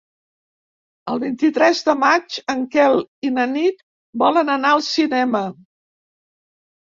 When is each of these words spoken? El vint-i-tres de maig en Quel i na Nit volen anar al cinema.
El 1.11 1.19
vint-i-tres 1.23 1.81
de 1.89 1.93
maig 2.03 2.37
en 2.53 2.63
Quel 2.75 2.97
i 3.29 3.31
na 3.35 3.45
Nit 3.53 3.83
volen 4.23 4.49
anar 4.53 4.71
al 4.77 4.81
cinema. 4.87 5.43